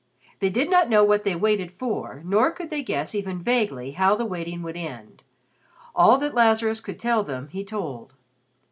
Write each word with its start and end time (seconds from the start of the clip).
They 0.39 0.49
did 0.49 0.67
not 0.71 0.89
know 0.89 1.03
what 1.03 1.23
they 1.25 1.35
waited 1.35 1.73
for, 1.73 2.23
nor 2.25 2.49
could 2.49 2.71
they 2.71 2.81
guess 2.81 3.13
even 3.13 3.37
vaguely 3.43 3.91
how 3.91 4.15
the 4.15 4.25
waiting 4.25 4.63
would 4.63 4.75
end. 4.75 5.21
All 5.93 6.17
that 6.17 6.33
Lazarus 6.33 6.79
could 6.79 6.97
tell 6.97 7.23
them 7.23 7.49
he 7.49 7.63
told. 7.63 8.13